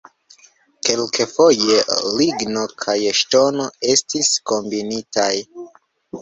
Kelkfoje 0.87 1.77
ligno 2.21 2.63
kaj 2.85 2.97
ŝtono 3.19 3.69
estis 3.95 4.33
kombinitaj. 4.53 5.31